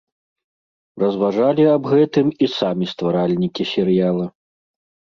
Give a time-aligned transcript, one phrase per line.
[1.03, 4.25] Разважалі аб гэтым і самі стваральнікі серыяла.